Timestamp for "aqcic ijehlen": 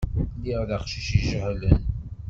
0.77-1.81